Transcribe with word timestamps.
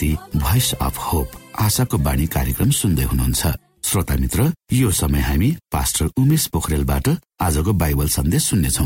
प्रस्तुति 0.00 0.40
voice 0.40 0.72
of 0.80 0.98
hope 0.98 1.28
आशाको 1.60 1.98
बाणी 1.98 2.26
कार्यक्रम 2.26 2.70
सुन्दै 2.72 3.04
हुनुहुन्छ। 3.04 3.42
श्रोता 3.84 4.14
मित्र 4.16 4.52
यो 4.72 4.90
समय 4.90 5.20
हामी 5.20 5.50
पास्टर 5.72 6.06
उमेश 6.16 6.46
पोखरेलबाट 6.52 7.08
आजको 7.40 7.72
बाइबल 7.72 8.08
सन्देश 8.08 8.42
सुन्नेछौ। 8.44 8.84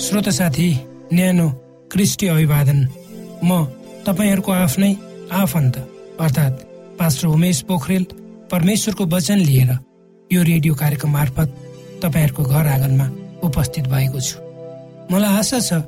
श्रोता 0.00 0.30
साथी 0.30 0.68
न्यानो 1.12 1.48
क्रिस्टी 1.92 2.26
अभिवादन। 2.26 2.78
म 3.44 3.50
तपाईँहरूको 4.06 4.52
आफ्नै 4.52 4.92
आफन्त 5.32 5.74
अर्थात् 6.20 6.64
पास्टर 6.98 7.26
उमेश 7.28 7.60
पोखरेल 7.70 8.04
परमेश्वरको 8.50 9.04
वचन 9.06 9.38
लिएर 9.46 9.70
यो 10.30 10.42
रेडियो 10.42 10.74
कार्यक्रम 10.74 11.10
मार्फत 11.12 11.48
तपाईँहरूको 12.02 12.42
घर 12.44 12.66
आँगनमा 12.66 13.06
उपस्थित 13.46 13.84
भएको 13.94 14.20
छु। 14.20 14.36
मलाई 15.12 15.38
आशा 15.38 15.60
छ 15.60 15.82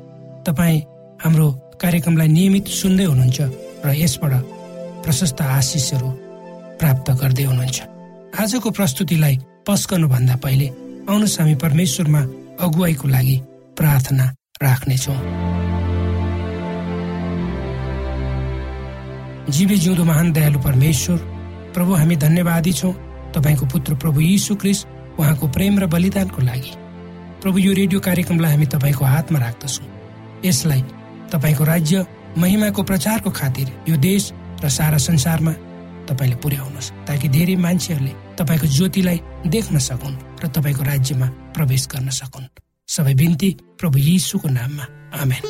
तपाईँ 0.47 0.92
हाम्रो 1.23 1.47
कार्यक्रमलाई 1.79 2.27
नियमित 2.27 2.67
सुन्दै 2.67 3.03
हुनुहुन्छ 3.07 3.39
र 3.85 3.89
यसबाट 3.95 4.33
प्रशस्त 5.03 5.39
आशिषहरू 5.39 6.09
प्राप्त 6.79 7.07
गर्दै 7.21 7.43
हुनुहुन्छ। 7.47 7.79
आजको 8.35 8.69
प्रस्तुतिलाई 8.77 9.35
पस्कनुभन्दा 9.63 10.35
पहिले 10.43 10.67
आउनुहोस् 11.07 11.39
हामी 11.39 11.55
परमेश्वरमा 11.63 12.21
अगुवाईको 12.59 13.07
लागि 13.07 13.37
प्रार्थना 13.79 14.25
राख्नेछौँ। 14.63 15.19
जीवी 19.47 19.77
जिउँदो 19.79 20.03
महान 20.03 20.27
दयालु 20.35 20.59
परमेश्वर 20.59 21.17
प्रभु 21.71 21.91
हामी 21.99 22.15
धन्यवादी 22.19 22.73
छौँ। 22.79 22.93
तपाईँको 23.31 23.65
पुत्र 23.71 23.95
प्रभु 23.95 24.19
यीशु 24.21 24.55
क्रिस 24.59 24.79
उहाँको 25.19 25.47
प्रेम 25.55 25.79
र 25.79 25.87
बलिदानको 25.87 26.41
लागि। 26.41 26.73
प्रभु 27.39 27.57
यो 27.59 27.71
रेडियो 27.79 27.99
कार्यक्रमलाई 27.99 28.51
हामी 28.51 28.67
तपाईँको 28.75 29.03
हातमा 29.05 29.39
राख्दछौँ। 29.39 29.87
यसलाई 30.45 30.83
तपाईँको 31.33 31.63
राज्य 31.63 32.05
महिमाको 32.37 32.83
प्रचारको 32.83 33.29
खातिर 33.31 33.67
यो 33.89 33.97
देश 33.97 34.31
र 34.63 34.69
सारा 34.69 34.97
संसारमा 34.97 35.53
तपाईँले 36.07 36.35
पुर्याउनुहोस् 36.35 36.91
ताकि 37.07 37.27
धेरै 37.29 37.55
मान्छेहरूले 37.55 38.13
तपाईँको 38.37 38.67
ज्योतिलाई 38.67 39.19
देख्न 39.47 39.77
सकुन् 39.79 40.21
र 40.43 40.47
तपाईँको 40.47 40.83
राज्यमा 40.83 41.27
प्रवेश 41.57 41.87
गर्न 41.87 42.09
सकुन्। 42.09 42.47
सबै 42.87 43.13
बिन्ती 43.13 43.49
प्रभु 43.79 43.97
यीशुको 43.97 44.49
नाममा। 44.49 44.85
आमेन। 45.21 45.43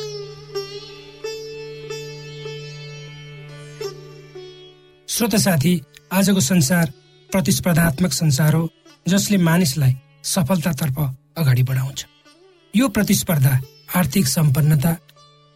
श्रोत 5.08 5.34
साथी 5.36 5.74
आजको 6.12 6.40
संसार 6.40 6.92
प्रतिस्पर्धात्मक 7.32 8.12
संसार 8.12 8.54
हो 8.54 8.68
जसले 9.08 9.36
मानिसलाई 9.38 9.94
सफलतातर्फ 10.24 10.98
अगाडि 11.36 11.62
बढाउँछ। 11.62 12.06
यो 12.74 12.88
प्रतिस्पर्धा 12.88 13.60
आर्थिक 13.96 14.26
सम्पन्नता 14.26 14.96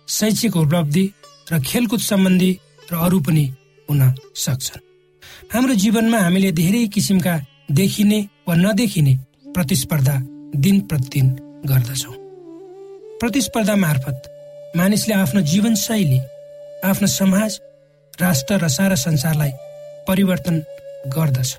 शैक्षिक 0.09 0.57
उपलब्धि 0.57 1.05
र 1.53 1.61
खेलकुद 1.61 2.01
सम्बन्धी 2.01 2.51
र 2.91 2.97
अरू 2.97 3.21
पनि 3.21 3.45
हुन 3.89 4.01
सक्छन्। 4.37 4.87
हाम्रो 5.53 5.75
जीवनमा 5.75 6.19
हामीले 6.19 6.51
धेरै 6.53 6.87
किसिमका 6.95 7.35
देखिने 7.71 8.19
वा 8.49 8.55
नदेखिने 8.55 9.15
प्रतिस्पर्धा 9.55 10.17
दिन 10.57 10.81
प्रतिदिन 10.89 11.29
गर्दछौँ। 11.71 12.15
प्रतिस्पर्धा 13.21 13.77
मार्फत 13.77 14.19
मानिसले 14.77 15.15
आफ्नो 15.15 15.41
जीवनशैली 15.53 16.21
आफ्नो 16.89 17.07
समाज 17.07 17.61
राष्ट्र 18.21 18.59
र 18.65 18.69
सारा 18.69 18.97
संसारलाई 18.97 19.53
परिवर्तन 20.09 20.57
गर्दछ 21.17 21.51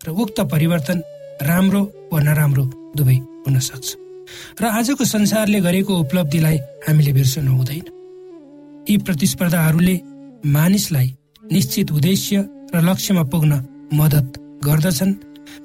र 0.00 0.10
उक्त 0.22 0.40
परिवर्तन 0.52 0.98
राम्रो 1.42 1.82
वा 2.12 2.18
नराम्रो 2.20 2.64
दुवै 2.96 3.16
हुन 3.44 3.58
सक्छ। 3.60 4.07
र 4.60 4.64
आजको 4.64 5.04
संसारले 5.04 5.60
गरेको 5.60 5.92
उपलब्धिलाई 5.98 6.58
हामीले 6.88 7.12
बिर्सनु 7.12 7.52
हुँदैन। 7.52 7.86
यी 8.90 8.96
प्रतिस्पर्धाहरूले 8.98 9.96
मानिसलाई 10.46 11.08
निश्चित 11.52 11.92
उद्देश्य 11.92 12.36
र 12.74 12.80
लक्ष्यमा 12.80 13.22
पुग्न 13.32 13.52
मद्दत 13.94 14.28
गर्दछन् 14.64 15.14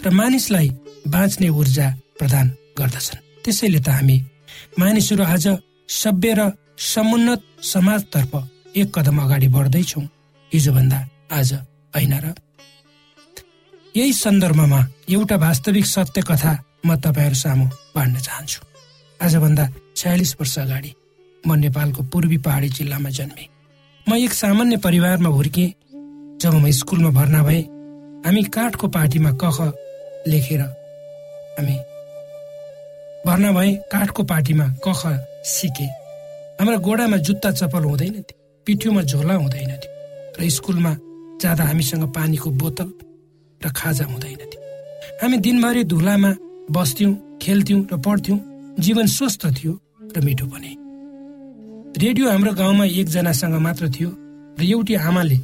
र 0.05 0.09
मानिसलाई 0.09 0.69
बाँच्ने 1.07 1.49
ऊर्जा 1.49 1.87
प्रदान 2.19 2.47
गर्दछन्। 2.79 3.23
त्यसैले 3.43 3.79
त 3.79 3.87
हामी 3.89 4.17
मानिसहरू 4.79 5.23
आज 5.23 5.45
सभ्य 5.89 6.33
र 6.33 6.51
समुन्नत 6.77 7.41
समाजतर्फ 7.63 8.31
एक 8.75 8.87
कदम 8.95 9.17
अगाडि 9.21 9.47
बढ्दैछौँ। 9.47 10.03
हिजोभन्दा 10.51 10.99
आज 11.31 11.53
होइन 11.53 12.13
र। 12.23 12.33
यही 13.95 14.13
सन्दर्भमा 14.13 14.79
एउटा 15.09 15.35
वास्तविक 15.35 15.85
सत्य 15.85 16.21
कथा 16.21 16.53
म 16.85 16.95
तपाईँहरू 16.95 17.35
सामु 17.35 17.65
बाँड्न 17.95 18.19
चाहन्छु। 18.19 18.59
आजभन्दा 19.19 19.65
छयालिस 19.95 20.35
वर्ष 20.39 20.57
अगाडि 20.59 20.91
म 21.43 21.55
नेपालको 21.55 22.01
पूर्वी 22.11 22.37
पहाडी 22.43 22.69
जिल्लामा 22.69 23.09
जन्मेँ। 23.09 23.47
म 24.07 24.11
एक 24.15 24.33
सामान्य 24.33 24.77
परिवारमा 24.83 25.29
हुर्केँ। 25.29 25.69
जब 26.41 26.53
म 26.59 26.71
स्कुलमा 26.71 27.09
भर्ना 27.15 27.41
भएँ 27.43 27.63
हामी 28.25 28.43
काठको 28.51 28.87
पार्टीमा 28.87 29.31
कख 29.41 29.57
लेखेर 30.27 30.61
हामी 31.55 31.75
भर्ना 33.25 33.51
भए 33.51 33.71
काठको 33.91 34.23
पार्टीमा 34.23 34.65
कख 34.83 35.01
सिके। 35.47 35.87
हाम्रा 36.59 36.77
गोडामा 36.83 37.17
जुत्ता 37.17 37.51
चप्पल 37.51 37.83
हुँदैन 37.83 38.13
थियो 38.27 38.37
पिठ्युमा 38.67 39.01
झोला 39.01 39.33
हुँदैन 39.33 39.71
थियो 39.79 39.91
र 40.39 40.49
स्कुलमा 40.49 40.93
जाँदा 41.41 41.63
हामीसँग 41.63 42.03
पानीको 42.11 42.49
बोतल 42.59 42.89
र 43.61 43.71
खाजा 43.71 44.05
हुँदैन 44.05 44.41
थियो। 44.51 44.61
हामी 45.21 45.37
दिनभरि 45.37 45.83
धुलामा 45.83 46.31
बस्थ्यौँ 46.75 47.13
खेल्थ्यौँ 47.41 47.81
र 47.91 47.97
पढ्थ्यौँ 48.05 48.39
जीवन 48.79 49.07
स्वस्थ 49.07 49.45
थियो 49.57 49.73
र 50.15 50.21
मिठो 50.25 50.45
पनि। 50.47 50.71
रेडियो 51.97 52.29
हाम्रो 52.29 52.51
गाउँमा 52.53 52.85
एकजनासँग 52.85 53.55
मात्र 53.61 53.89
थियो 53.95 54.09
र 54.59 54.63
एउटी 54.63 54.93
आमाले 55.09 55.37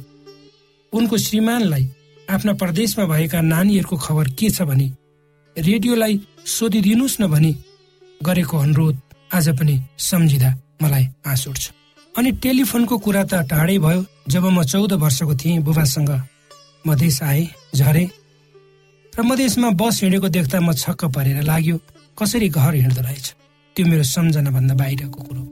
उनको 0.92 1.16
श्रीमानलाई 1.16 1.84
आफ्ना 2.30 2.52
प्रदेशमा 2.62 3.04
भएका 3.06 3.40
नानीहरूको 3.42 3.96
खबर 3.96 4.28
के 4.38 4.50
छ 4.50 4.62
भने 4.62 4.88
रेडियोलाई 5.56 6.20
सोधिदिनुहोस् 6.46 7.20
न 7.20 7.26
भनी 7.26 7.52
गरेको 8.20 8.56
अनुरोध 8.58 8.96
आज 9.34 9.48
पनि 9.58 9.74
सम्झिँदा 9.98 10.50
मलाई 10.82 11.04
आँस 11.26 11.46
उठ्छ। 11.48 11.64
अनि 12.14 12.30
टेलिफोनको 12.42 12.98
कुरा 12.98 13.22
त 13.24 13.34
टाढै 13.50 13.78
भयो। 13.78 14.04
जब 14.28 14.44
म 14.46 14.62
चौध 14.62 14.92
वर्षको 15.02 15.34
थिएँ 15.34 15.62
बुबासँग 15.62 16.10
मधेस 16.84 17.22
आएँ 17.22 17.46
झरे 17.74 18.04
र 19.20 19.22
मधेसमा 19.22 19.70
बस 19.76 20.00
हिँडेको 20.02 20.28
देख्दा 20.32 20.58
म 20.64 20.72
छक्क 20.72 21.04
परेर 21.12 21.44
लाग्यो 21.44 21.76
कसरी 22.16 22.48
घर 22.48 22.74
हिँड्दो 22.74 23.00
रहेछ? 23.04 23.26
त्यो 23.76 23.86
मेरो 23.86 24.02
सम्झनाभन्दा 24.08 24.74
बाहिरको 24.80 25.20
कुरो 25.28 25.42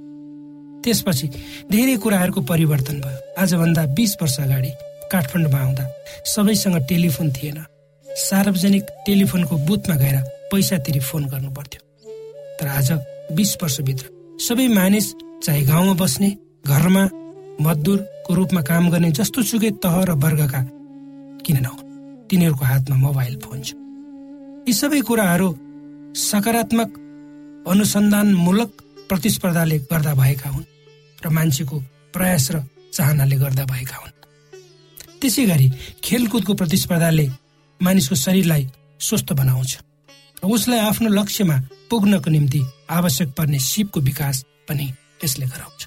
त्यसपछि 0.84 1.26
धेरै 1.68 1.96
कुराहरूको 2.00 2.40
परिवर्तन 2.48 2.96
भयो। 3.04 3.18
आजभन्दा 3.36 3.82
बिस 3.92 4.12
वर्ष 4.22 4.36
अगाडि 4.40 4.70
काठमाडौँमा 5.12 5.58
आउँदा 5.60 5.84
सबैसँग 6.32 6.76
टेलिफोन 6.88 7.28
थिएन। 7.36 7.58
सार्वजनिक 8.06 8.84
टेलिफोनको 9.06 9.56
बुथमा 9.68 9.96
गएर 10.00 10.16
पैसा 10.48 10.76
तिरी 10.80 11.00
फोन 11.04 11.28
गर्नु 11.28 11.50
पर्थ्यो। 11.52 11.80
तर 12.56 12.66
आज 12.72 12.88
बिस 13.36 13.50
वर्षभित्र 13.62 14.06
सबै 14.48 14.66
मानिस 14.78 15.06
चाहे 15.44 15.60
गाउँमा 15.68 15.94
बस्ने 16.00 16.30
घरमा 16.64 17.04
मजदुरको 17.60 18.34
रूपमा 18.34 18.62
काम 18.64 18.88
गर्ने 18.88 19.10
जस्तो 19.12 19.42
सुकै 19.44 19.70
तह 19.84 19.96
र 20.08 20.16
वर्गका 20.24 20.60
किन 21.44 21.60
नहुन्? 21.60 21.87
तिनीहरूको 22.30 22.64
हातमा 22.64 22.96
मोबाइल 22.96 23.34
फोन 23.44 23.60
छ। 23.62 23.68
यी 24.68 24.72
सबै 24.80 25.00
कुराहरू 25.08 25.48
सकारात्मक 26.14 26.90
अनुसन्धानमूलक 27.68 28.70
प्रतिस्पर्धाले 29.08 29.78
गर्दा 29.90 30.12
भएका 30.14 30.48
हुन् 30.50 30.66
र 31.24 31.28
मान्छेको 31.28 31.76
प्रयास 32.14 32.50
र 32.52 32.56
चाहनाले 32.92 33.36
गर्दा 33.36 33.64
भएका 33.64 33.96
हुन्। 33.96 34.16
त्यसै 35.20 35.44
गरी 35.46 35.68
खेलकुदको 36.04 36.54
प्रतिस्पर्धाले 36.54 37.26
मानिसको 37.80 38.14
शरीरलाई 38.14 38.64
स्वस्थ 39.00 39.32
बनाउँछ 39.40 39.72
र 40.42 40.46
उसलाई 40.46 40.80
आफ्नो 40.80 41.08
लक्ष्यमा 41.08 41.56
पुग्नको 41.90 42.30
निम्ति 42.30 42.60
आवश्यक 42.90 43.28
पर्ने 43.36 43.58
सिपको 43.58 44.00
विकास 44.00 44.44
पनि 44.68 44.86
यसले 45.24 45.46
गराउँछ। 45.46 45.80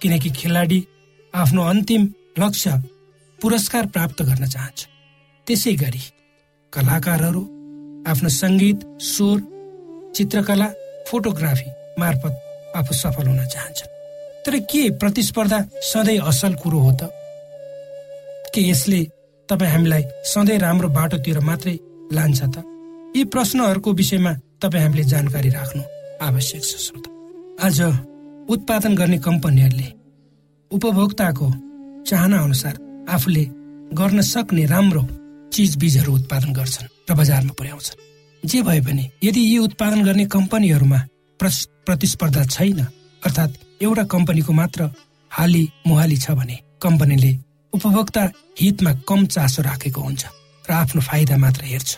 किनकि 0.00 0.30
खेलाडी 0.30 0.78
आफ्नो 1.34 1.62
अन्तिम 1.62 2.02
लक्ष्य 2.38 2.70
पुरस्कार 3.38 3.86
प्राप्त 3.86 4.22
गर्न 4.22 4.46
चाहन्छ। 4.46 4.80
त्यसै 5.46 5.74
गरी 5.82 6.02
कलाकारहरू 6.72 7.42
आफ्नो 8.10 8.28
सङ्गीत 8.42 8.78
स्वर 9.12 9.38
चित्रकला 10.16 10.68
फोटोग्राफी 11.08 11.68
मार्फत 12.00 12.34
आफू 12.78 12.92
सफल 12.94 13.26
हुन 13.26 13.40
चाहन्छन्। 13.54 13.90
तर 14.44 14.54
के 14.70 14.82
प्रतिस्पर्धा 15.00 15.58
सधैँ 15.90 16.18
असल 16.30 16.54
कुरो 16.62 16.78
हो 16.78 16.92
त? 16.92 17.10
के 18.54 18.60
यसले 18.70 19.00
तपाईँ 19.48 19.72
हामीलाई 19.72 20.04
सधैँ 20.32 20.58
राम्रो 20.58 20.88
बाटोतिर 20.88 21.38
मात्रै 21.48 21.76
लान्छ 22.12 22.40
त? 22.54 22.56
यी 23.16 23.24
प्रश्नहरूको 23.32 23.92
विषयमा 23.92 24.32
तपाईँ 24.62 24.82
हामीले 24.82 25.04
जानकारी 25.12 25.50
राख्नु 25.50 25.82
आवश्यक 26.26 26.62
छ 26.62 26.72
श्रोता। 26.84 27.10
आज 27.66 27.78
उत्पादन 28.48 28.94
गर्ने 28.94 29.18
कम्पनीहरूले 29.26 29.88
उपभोक्ताको 30.70 31.46
चाहना 32.06 32.38
अनुसार 32.42 32.74
आफूले 33.14 33.44
गर्न 33.98 34.20
सक्ने 34.32 34.64
राम्रो 34.66 35.02
चिज 35.52 35.76
बिजहरू 35.76 36.14
उत्पादन 36.14 36.52
गर्छन् 36.52 36.88
र 37.10 37.14
बजारमा 37.14 37.52
पुर्याउँछन्। 37.58 38.00
जे 38.42 38.62
भए 38.62 38.80
पनि 38.80 39.04
यदि 39.22 39.40
यी 39.40 39.58
उत्पादन 39.58 40.04
गर्ने 40.04 40.24
कम्पनीहरूमा 40.26 41.00
प्रतिस्पर्धा 41.86 42.44
छैन 42.46 42.80
अर्थात् 43.22 43.82
एउटा 43.82 44.04
कम्पनीको 44.04 44.52
मात्र 44.52 44.90
हाली 45.30 45.68
मुहाली 45.86 46.16
छ 46.16 46.30
भने 46.30 46.58
कम्पनीले 46.82 47.32
उपभोक्ता 47.72 48.22
हितमा 48.60 48.92
कम 49.08 49.26
चासो 49.26 49.62
राखेको 49.62 50.00
हुन्छ 50.00 50.24
र 50.64 50.72
आफ्नो 50.72 51.00
फाइदा 51.00 51.36
मात्र 51.36 51.64
हेर्छ। 51.64 51.90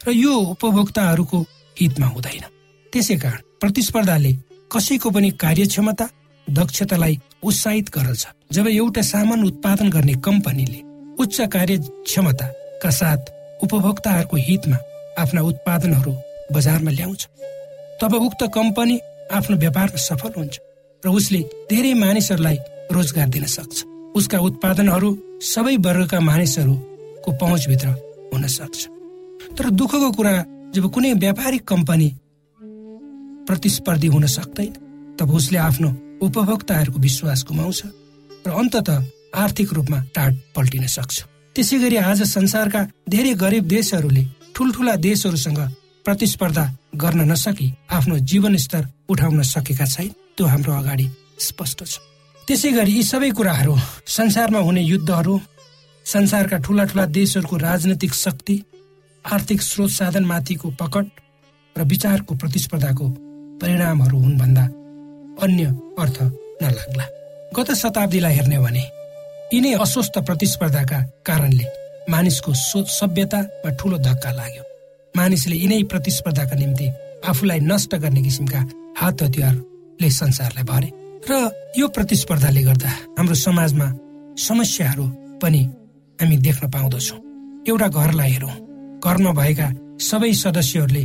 र 0.00 0.10
यो 0.10 0.32
उपभोक्ताहरूको 0.54 1.38
हितमा 1.80 2.06
हुँदैन। 2.06 2.44
त्यसै 2.92 3.16
कारण 3.16 3.40
प्रतिस्पर्धाले 3.60 4.32
कसैको 4.72 5.10
पनि 5.10 5.30
कार्यक्षमता 5.30 6.06
दक्षतालाई 6.46 7.18
उत्साहित 7.42 7.86
गर्दछ 7.90 8.26
जब 8.52 8.66
एउटा 8.68 9.02
सामान 9.02 9.44
उत्पादन 9.44 9.90
गर्ने 9.90 10.14
कम्पनीले 10.26 10.80
उच्च 11.22 11.40
कार्यक्षमताका 12.82 12.90
साथ 12.90 13.62
उपभोक्ताहरूको 13.62 14.36
हितमा 14.36 14.76
आफ्ना 15.18 15.40
उत्पादनहरू 15.40 16.12
बजारमा 16.52 16.90
ल्याउँछ। 16.90 17.26
तब 18.02 18.14
उक्त 18.14 18.42
कम्पनी 18.54 19.00
आफ्नो 19.32 19.56
व्यापारमा 19.56 19.96
सफल 19.96 20.32
हुन्छ 20.36 20.58
र 21.04 21.08
उसले 21.08 21.40
धेरै 21.70 21.94
मानिसहरूलाई 21.94 22.58
रोजगार 22.92 23.28
दिन 23.28 23.44
सक्छ। 23.44 23.84
उसका 24.16 24.38
उत्पादनहरू 24.38 25.08
सबै 25.42 25.76
वर्गका 25.76 26.20
मानिसहरूको 26.20 27.32
पहुँचभित्र 27.32 27.88
हुन 28.32 28.46
सक्छ। 28.46 28.80
तर 29.56 29.70
दुःखको 29.70 30.10
कुरा 30.12 30.34
जब 30.74 30.84
कुनै 30.92 31.12
व्यापारिक 31.14 31.64
कम्पनी 31.68 32.08
प्रतिस्पर्धी 33.46 34.06
हुन 34.06 34.26
सक्दैन 34.26 34.72
तब 35.16 35.30
उसले 35.30 35.58
आफ्नो 35.58 35.90
उपभोक्ताहरूको 36.22 36.98
विश्वास 36.98 37.44
गुमाउँछ 37.48 37.82
र 38.46 38.50
अन्तत 38.50 38.88
आर्थिक 39.34 39.72
रूपमा 39.72 39.98
टाढ 40.14 40.32
पल्टिन 40.56 40.86
सक्छ। 40.86 41.35
त्यसै 41.56 41.76
गरी 41.80 41.96
आज 41.96 42.20
संसारका 42.28 42.80
धेरै 43.08 43.32
गरिब 43.42 43.64
देशहरूले 43.66 44.22
ठुल्ठुला 44.54 44.94
देशहरूसँग 45.00 45.60
प्रतिस्पर्धा 46.04 46.64
गर्न 47.02 47.20
नसकी 47.32 47.68
आफ्नो 47.96 48.16
जीवन 48.30 48.56
स्तर 48.64 48.82
उठाउन 49.08 49.40
सकेका 49.42 49.86
छैन। 49.88 50.10
त्यो 50.36 50.46
हाम्रो 50.46 50.72
अगाडि 50.72 51.06
स्पष्ट 51.40 51.78
छ। 51.84 51.94
त्यसै 52.48 52.70
गरी 52.76 52.92
यी 52.92 53.02
सबै 53.02 53.30
कुराहरू 53.38 53.74
संसारमा 54.16 54.60
हुने 54.66 54.82
युद्धहरू 54.82 55.34
संसारका 56.06 56.56
ठुला 56.60 56.84
ठुला 56.92 57.04
देशहरूको 57.18 57.56
राजनैतिक 57.56 58.12
शक्ति 58.14 58.56
आर्थिक 59.24 59.60
स्रोत 59.62 59.90
साधनमाथिको 59.90 60.68
पकड 60.80 61.06
र 61.76 61.80
विचारको 61.92 62.32
प्रतिस्पर्धाको 62.36 63.06
परिणामहरू 63.62 64.16
हुन् 64.18 64.38
भन्दा 64.38 64.64
अन्य 65.40 65.64
अर्थ 66.02 66.18
नलाग्ला। 66.62 67.06
गत 67.56 67.68
शताब्दीलाई 67.72 68.34
हेर्ने 68.34 68.58
भने 68.58 68.84
यिनै 69.52 69.72
अस्वस्थ 69.78 70.18
प्रतिस्पर्धाका 70.26 70.98
कारणले 71.26 71.66
मानिसको 72.10 72.52
सोच 72.52 72.86
सभ्यतामा 72.90 73.70
ठुलो 73.78 73.98
धक्का 74.02 74.30
लाग्यो। 74.38 74.62
मानिसले 75.14 75.56
यिनै 75.56 75.82
प्रतिस्पर्धाका 75.92 76.56
निम्ति 76.58 76.86
आफूलाई 77.30 77.60
नष्ट 77.70 77.94
गर्ने 78.02 78.22
किसिमका 78.26 78.60
हात 79.00 79.22
हतियारले 79.22 80.08
संसारलाई 80.10 80.64
भरे। 80.70 80.88
र 81.30 81.32
यो 81.78 81.86
प्रतिस्पर्धाले 81.94 82.62
गर्दा 82.62 82.90
हाम्रो 83.18 83.34
समाजमा 83.46 83.86
समस्याहरू 84.48 85.06
पनि 85.42 85.62
हामी 86.18 86.36
देख्न 86.46 86.70
पाउँदछौँ। 86.74 87.18
एउटा 87.70 87.88
घरलाई 87.88 88.30
हेरौँ। 88.30 88.56
घरमा 88.98 89.32
भएका 89.38 89.68
सबै 90.10 90.32
सदस्यहरूले 90.42 91.02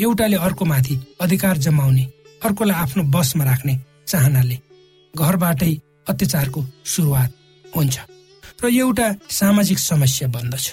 एउटाले 0.00 0.36
अर्कोमाथि 0.46 0.94
अधिकार 1.20 1.56
जमाउने 1.68 2.04
अर्कोलाई 2.44 2.76
आफ्नो 2.80 3.02
बसमा 3.14 3.44
राख्ने 3.44 3.74
चाहनाले 4.08 4.56
घरबाटै 5.14 5.72
अत्याचारको 6.08 6.60
सुरुवात 6.92 7.30
हुन्छ। 7.76 7.96
र 8.62 8.64
एउटा 8.72 9.06
सामाजिक 9.30 9.78
समस्या 9.78 10.28
बन्दछ 10.28 10.66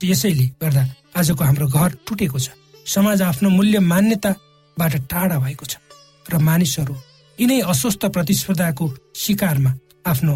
यसैले 0.00 0.46
गर्दा 0.62 0.82
आजको 1.16 1.44
हाम्रो 1.44 1.66
घर 1.68 1.90
टुटेको 2.06 2.38
छ। 2.38 2.48
समाज 2.86 3.22
आफ्नो 3.22 3.48
मूल्य 3.50 3.78
मान्यताबाट 3.78 4.94
टाढा 5.10 5.38
भएको 5.38 5.64
छ। 5.66 5.76
र 6.26 6.38
मानिसहरू 6.38 6.94
यिनै 7.38 7.60
अस्वस्थ 7.72 8.02
प्रतिस्पर्धाको 8.14 8.86
शिकारमा 9.16 9.72
आफ्नो 10.06 10.34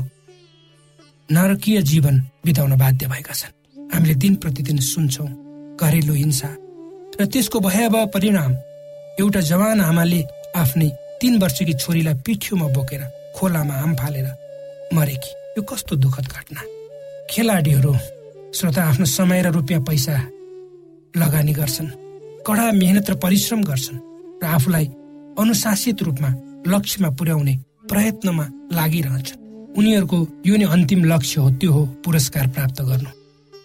नरकीय 1.28 1.82
जीवन 1.82 2.14
बिताउन 2.44 2.72
बाध्य 2.76 3.06
भएका 3.08 3.34
छन्। 3.34 3.52
हामीले 3.92 4.14
दिन 4.14 4.34
प्रतिदिन 4.42 4.78
सुन्छौँ 4.82 5.28
घरेलु 5.80 6.14
हिंसा 6.14 6.50
र 7.20 7.26
त्यसको 7.26 7.60
भयावह 7.60 8.04
परिणाम 8.14 8.52
एउटा 9.20 9.40
जवान 9.40 9.80
आमाले 9.80 10.20
आफ्नै 10.56 10.88
तीन 11.20 11.38
वर्षकी 11.38 11.74
छोरीलाई 11.74 12.14
पिठ्युमा 12.26 12.66
बोकेर 12.74 13.02
खोलामा 13.36 13.74
आम 13.74 13.94
फालेर 13.96 14.26
मरेकी। 14.94 15.30
यो 15.56 15.62
कस्तो 15.62 15.96
दुःखद 15.96 16.26
घटना? 16.26 16.62
खेलाडीहरू 17.30 17.92
श्रोता 18.50 18.82
आफ्नो 18.90 19.06
समय 19.06 19.42
र 19.42 19.48
रुपियाँ 19.54 19.82
पैसा 19.86 20.14
लगानी 21.14 21.52
गर्छन् 21.54 21.90
कडा 22.42 22.64
मेहनत 22.74 23.10
र 23.10 23.14
परिश्रम 23.22 23.62
गर्छन् 23.62 23.98
र 24.42 24.46
आफूलाई 24.50 24.86
अनुशासित 25.38 26.02
रूपमा 26.02 26.30
लक्ष्यमा 26.66 27.10
पुर्याउने 27.18 27.54
प्रयत्नमा 27.86 28.46
लागिरहन्छन्। 28.74 29.42
उनीहरूको 29.78 30.18
यो 30.42 30.56
नै 30.58 30.66
अन्तिम 30.74 31.04
लक्ष्य 31.06 31.40
हो 31.40 31.50
त्यो 31.54 31.70
हो 31.72 31.82
पुरस्कार 32.02 32.46
प्राप्त 32.50 32.82
गर्नु। 32.82 33.10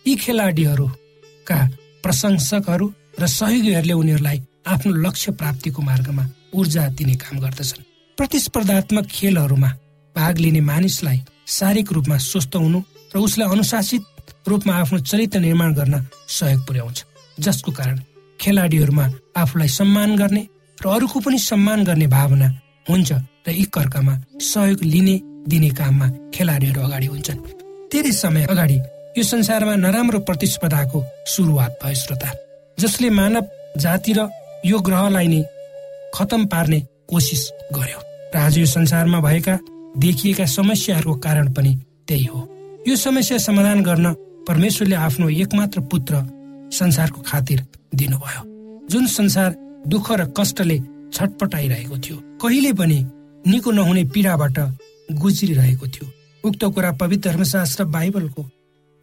यी 0.05 0.15
खेलाडीहरूका 0.15 1.57
प्रशंसकहरू 2.05 2.85
र 3.17 3.23
सहयोगीहरूले 3.25 3.93
उनीहरूलाई 3.93 4.37
आफ्नो 4.69 4.93
लक्ष्य 5.05 5.31
प्राप्तिको 5.41 5.81
मार्गमा 5.81 6.23
ऊर्जा 6.53 6.83
दिने 6.93 7.15
काम 7.17 7.35
गर्दछन्। 7.41 7.83
प्रतिस्पर्धात्मक 8.17 9.05
खेलहरूमा 9.09 9.69
भाग 10.15 10.37
लिने 10.37 10.61
मानिसलाई 10.61 11.19
शारीरिक 11.49 11.91
रूपमा 11.93 12.17
स्वस्थ 12.17 12.55
हुनु 12.55 12.79
र 13.15 13.17
उसलाई 13.17 13.47
अनुशासित 13.49 14.03
रूपमा 14.47 14.73
आफ्नो 14.75 14.99
चरित्र 15.01 15.39
निर्माण 15.39 15.73
गर्न 15.73 15.95
सहयोग 16.29 16.61
पुर्याउँछ। 16.67 16.97
जसको 17.39 17.71
कारण 17.71 17.97
खेलाडीहरूमा 18.39 19.05
आफूलाई 19.37 19.67
सम्मान 19.67 20.15
गर्ने 20.17 20.43
र 20.77 20.85
अरूको 20.87 21.19
पनि 21.19 21.39
सम्मान 21.39 21.83
गर्ने 21.83 22.07
भावना 22.07 22.47
हुन्छ 22.89 23.11
र 23.47 23.49
एक 23.49 23.77
अर्कामा 23.77 24.13
सहयोग 24.41 24.83
लिने 24.83 25.15
दिने 25.49 25.69
काममा 25.79 26.07
खेलाडीहरू 26.33 26.81
अगाडि 26.81 27.07
हुन्छन्। 27.07 27.39
धेरै 27.91 28.11
समय 28.13 28.43
अगाडि 28.45 28.77
यो 29.17 29.23
संसारमा 29.23 29.75
नराम्रो 29.75 30.19
प्रतिस्पर्धाको 30.27 31.03
सुरुवात 31.33 31.79
भयो 31.83 31.95
श्रोता 31.95 32.29
जसले 32.77 33.09
मानव 33.09 33.45
जाति 33.77 34.13
र 34.13 34.29
यो 34.65 34.79
ग्रहलाई 34.79 35.27
नै 35.27 35.41
खतम 36.13 36.45
पार्ने 36.45 36.79
कोसिस 37.09 37.43
गर्यो। 37.73 37.99
र 38.33 38.37
आज 38.37 38.57
यो 38.57 38.65
संसारमा 38.65 39.19
भएका 39.19 39.55
देखिएका 39.97 40.45
समस्याहरूको 40.45 41.15
कारण 41.19 41.51
पनि 41.53 41.75
त्यही 42.07 42.25
हो। 42.25 42.47
यो 42.87 42.95
समस्या 42.95 43.37
समाधान 43.37 43.83
गर्न 43.83 44.13
परमेश्वरले 44.47 44.95
आफ्नो 44.97 45.29
एकमात्र 45.29 45.81
पुत्र 45.81 46.21
संसारको 46.73 47.21
खातिर 47.21 47.65
दिनुभयो। 47.95 48.41
जुन 48.87 49.07
संसार 49.07 49.55
दुःख 49.87 50.11
र 50.11 50.25
कष्टले 50.37 50.77
छटपटाइरहेको 51.13 51.97
थियो 51.97 52.17
कहिले 52.41 52.73
पनि 52.73 52.97
निको 53.47 53.71
नहुने 53.71 54.03
पीडाबाट 54.13 54.59
गुज्रिरहेको 55.11 55.87
थियो। 55.87 56.07
उक्त 56.43 56.63
कुरा 56.65 56.91
पवित्र 56.91 57.29
धर्मशास्त्र 57.29 57.83
बाइबलको 57.85 58.45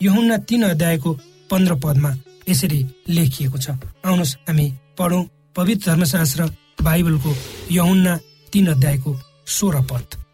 यहुन्ना 0.01 0.37
तीन 0.49 0.63
अध्यायको 0.65 1.13
पन्ध्र 1.51 1.75
पदमा 1.75 2.15
यसरी 2.49 2.85
लेखिएको 3.09 3.59
छ। 3.59 3.71
आउनुहोस् 3.71 4.37
हामी 4.49 4.67
पढौँ 4.99 5.25
पवित्र 5.57 5.91
धर्मशास्त्र 5.91 6.45
बाइबलको 6.83 7.35
यहुन्ना 7.71 8.19
तीन 8.53 8.67
अध्यायको 8.67 9.17
सोह्र 9.47 9.81
पद। 9.91 10.26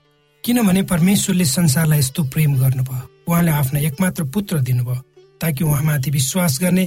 किनभने 0.44 0.82
परमेश्वरले 0.82 1.44
संसारलाई 1.44 1.99
यस्तो 1.99 2.22
प्रेम 2.26 2.54
गर्नुभयो। 2.58 3.30
उहाँले 3.30 3.50
आफ्नो 3.50 3.80
एकमात्र 3.80 4.25
पुत्र 4.34 4.58
दिनुभयो 4.58 4.94
ताकि 5.38 5.64
उहाँमाथि 5.64 6.11
विश्वास 6.11 6.58
गर्ने 6.62 6.84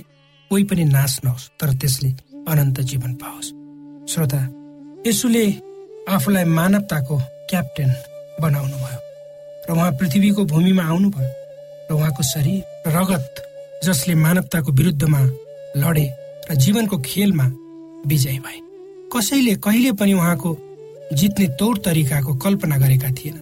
कोही 0.51 0.63
पनि 0.67 0.83
नाश 0.83 1.19
नहोस् 1.25 1.47
तर 1.59 1.71
त्यसले 1.79 2.09
अनन्त 2.51 2.79
जीवन 2.81 3.13
पाओस्। 3.15 3.47
श्रोता 4.11 4.41
यसुले 5.07 5.45
आफूलाई 6.11 6.43
मानवताको 6.51 7.17
क्याप्टेन 7.49 7.89
बनाउनु 8.43 8.75
भयो 8.75 8.99
र 9.69 9.71
उहाँ 9.71 9.91
पृथ्वीको 10.03 10.45
भूमिमा 10.51 10.83
आउनुभयो 10.83 11.31
र 11.89 11.93
उहाँको 11.95 12.23
शरीर 12.23 12.91
रगत 12.91 13.43
जसले 13.83 14.15
मानवताको 14.15 14.71
विरुद्धमा 14.71 15.21
लडे 15.79 16.07
र 16.51 16.55
जीवनको 16.59 16.97
खेलमा 17.07 17.45
विजय 18.03 18.37
भए। 18.43 18.59
कसैले 19.15 19.55
कहिले 19.63 19.91
पनि 19.95 20.13
उहाँको 20.13 20.51
जित्ने 21.13 21.47
तौर 21.59 21.77
तरिकाको 21.85 22.33
कल्पना 22.35 22.77
गरेका 22.77 23.09
थिएन 23.11 23.37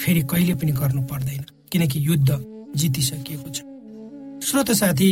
फेरि 0.00 0.22
कहिले 0.30 0.54
पनि 0.54 0.72
गर्नु 0.72 1.02
पर्दैन 1.02 1.44
किनकि 1.72 2.06
युद्ध 2.06 2.30
जितिसकिएको 2.76 3.50
छ। 3.50 3.62
श्रोत 4.46 4.70
साथी 4.72 5.10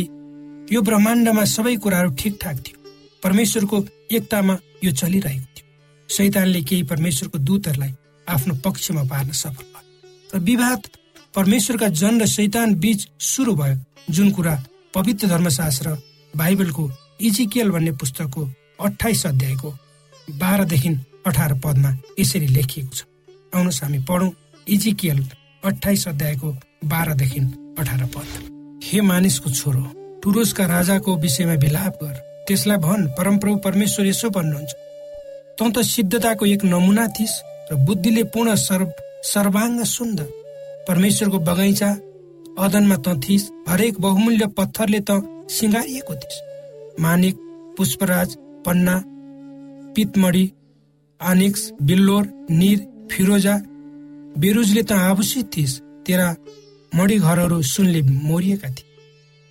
यो 0.71 0.81
ब्रह्माण्डमा 0.81 1.43
सबै 1.45 1.75
कुराहरू 1.75 2.09
ठिकठाक 2.19 2.57
थियो। 2.57 2.77
परमेश्वरको 3.23 3.85
एकतामा 4.11 4.57
यो 4.83 4.91
चलिरहेको 4.91 5.47
थियो। 5.55 5.67
शैतानले 6.09 6.61
केही 6.61 6.83
परमेश्वरको 6.83 7.37
दूतहरूलाई 7.39 7.93
आफ्नो 8.27 8.55
पक्षमा 8.65 9.03
पार्न 9.03 9.31
सफल 9.33 9.65
भयो 9.65 9.83
र 10.33 10.39
विवाद 10.39 10.87
परमेश्वरका 11.35 11.87
जन 12.01 12.21
र 12.21 12.25
शैतान 12.27 12.75
बीच 12.75 13.07
सुरु 13.19 13.55
भयो 13.55 14.13
जुन 14.13 14.31
कुरा 14.31 14.55
पवित्र 14.95 15.27
धर्मशास्त्र 15.27 15.97
बाइबलको 16.33 16.89
इजिकेल 17.21 17.69
भन्ने 17.71 17.91
पुस्तकको 18.01 18.49
अठाइस 18.81 19.25
अध्यायको 19.27 19.73
बाह्रदेखि 20.39 20.89
अठार 21.25 21.53
पदमा 21.63 21.89
यसरी 22.19 22.47
लेखिएको 22.47 22.95
छ। 22.95 23.03
आउनुहोस् 23.53 23.83
हामी 23.83 23.99
पढौँ। 24.09 24.31
इजिकेल 24.67 25.19
अठाइस 25.63 26.07
अध्यायको 26.07 26.49
बाह्रदेखि 26.85 27.39
अठार 27.79 28.05
पद। 28.13 28.29
हे 28.83 29.01
मानिसको 29.01 29.49
छोरो 29.49 29.83
टुरोसका 30.23 30.65
राजाको 30.65 31.15
विषयमा 31.17 31.53
विलाप 31.53 31.99
गर। 32.03 32.15
त्यसलाई 32.47 32.77
भन् 32.77 33.07
परमप्रभु 33.17 33.57
परमेश्वर 33.57 34.05
यसो 34.05 34.29
भन्नुहुन्छ। 34.29 34.71
तँ 35.59 35.71
त 35.71 35.81
सिद्धताको 35.85 36.45
एक 36.45 36.63
नमुना 36.65 37.07
थिइस् 37.07 37.41
र 37.71 37.75
बुद्धिले 37.85 38.23
पूर्ण 38.33 38.55
सर्व 38.57 38.87
सर्वाङ्ग 39.23 39.83
सुन्दर। 39.85 40.29
परमेश्वरको 40.87 41.39
बगैँचा 41.39 41.89
अदनमा 42.59 42.97
त 43.05 43.07
थिइस् 43.23 43.51
हरेक 43.69 43.99
बहुमूल्य 44.01 44.47
पत्थरले 44.57 44.99
त 45.09 45.21
सिँगारिएको 45.49 46.13
थिइस्। 46.15 46.41
मानिक 47.01 47.35
पुष्पराज 47.77 48.35
पन्ना 48.65 48.95
पितमडी 49.95 50.45
आनिक्स 51.21 51.71
बिल्लोर 51.81 52.27
निर 52.49 52.79
फिरोजा 53.11 53.55
बेरुजले 54.37 54.83
त 54.83 54.91
आभूषित 54.91 55.49
थिइस् 55.57 55.79
तेरा 56.05 56.27
मडी 56.95 57.17
घरहरू 57.19 57.61
सुनले 57.61 58.01
मोरिएका 58.01 58.69
थिए। 58.69 58.89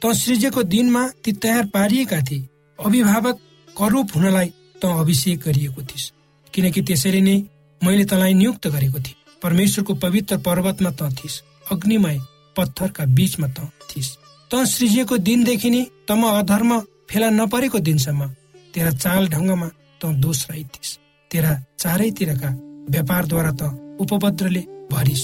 त 0.03 0.13
सृजेको 0.13 0.63
दिनमा 0.63 1.03
ती 1.25 1.33
तयार 1.33 1.67
पारिएका 1.75 2.21
थिए। 2.21 2.49
अभिभावक 2.79 3.37
करूप 3.79 4.17
हुनलाई 4.17 4.49
त 4.83 4.85
अभिषेक 4.85 5.39
गरिएको 5.41 5.83
थिइस्। 5.83 6.11
किनकि 6.55 6.83
त्यसरी 6.83 7.21
नै 7.21 7.37
मैले 7.81 8.05
तँलाई 8.05 8.35
नियुक्त 8.35 8.67
गरेको 8.69 8.99
थिएँ। 8.99 9.19
परमेश्वरको 9.43 9.95
पवित्र 9.95 10.37
पर्वतमा 10.47 10.91
त 10.91 11.13
थिइस्। 11.19 11.43
अग्निमय 11.73 12.19
पत्थरका 12.57 13.05
बीचमा 13.17 13.49
त 13.49 13.71
थिइस्। 13.91 14.17
त 14.51 14.65
सृजिएको 14.67 15.17
दिनदेखि 15.19 15.71
नै 15.71 15.83
तम 16.09 16.23
अधर्म 16.29 16.71
फेला 17.11 17.31
नपरेको 17.31 17.79
दिनसम्म 17.79 18.27
तेरा 18.75 18.91
चाल 18.91 19.29
ढङ्गमा 19.29 19.69
त 20.01 20.03
दोष 20.19 20.51
रही 20.51 20.65
थिइस्। 20.65 20.99
तेरा 21.31 21.53
चारैतिरका 21.79 22.49
व्यापारद्वारा 22.91 23.51
त 23.53 23.63
उपभद्रले 24.01 24.63
भरिस 24.93 25.23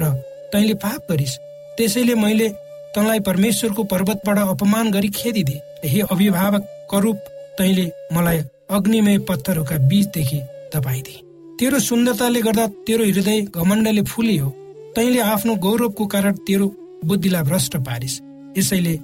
र 0.00 0.10
तैँले 0.52 0.74
पाप 0.74 1.06
गरिस्। 1.10 1.36
त्यसैले 1.76 2.14
मैले 2.14 2.48
तँलाई 2.94 3.20
परमेश्वरको 3.20 3.84
पर्वतबाट 3.84 4.38
अपमान 4.38 4.90
गरी 4.90 5.08
खेदिदे। 5.10 5.56
हे 5.84 6.00
अभिभावक 6.10 6.94
रूप 6.94 7.18
तैले 7.58 7.86
मलाई 8.14 8.38
अग्निमय 8.70 9.18
पत्थरहरूका 9.28 9.76
बीचदेखि 9.88 10.40
तपाइदिए 10.74 11.20
तेरो 11.58 11.78
सुन्दरताले 11.80 12.40
गर्दा 12.42 12.66
तेरो 12.86 13.04
हृदय 13.04 13.40
घमण्डले 13.50 14.02
फुलियो। 14.04 14.48
तैले 14.96 15.20
आफ्नो 15.22 15.54
गौरवको 15.56 16.06
कारण 16.06 16.32
तेरो 16.46 16.66
बुद्धिलाई 17.04 17.42
भ्रष्ट 17.42 17.76
पारिस। 17.86 18.14
यसैले 18.58 18.98